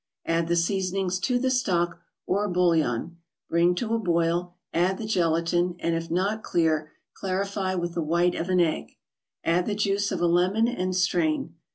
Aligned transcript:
Add 0.25 0.47
the 0.47 0.55
seasonings 0.55 1.19
to 1.19 1.37
the 1.37 1.51
stock 1.51 1.99
or 2.25 2.47
bouillon, 2.49 3.17
bring 3.47 3.75
to 3.75 3.93
a 3.93 3.99
boil, 3.99 4.55
add 4.73 4.97
the 4.97 5.05
gelatin, 5.05 5.75
and 5.77 5.93
if 5.93 6.09
not 6.09 6.41
clear, 6.41 6.91
clarify 7.13 7.75
with 7.75 7.93
the 7.93 8.01
white 8.01 8.33
of 8.33 8.49
an 8.49 8.59
egg. 8.59 8.97
Add 9.43 9.67
the 9.67 9.75
juice 9.75 10.11
of 10.11 10.19
a 10.19 10.25
lemon 10.25 10.67
and 10.67 10.95
strain. 10.95 11.53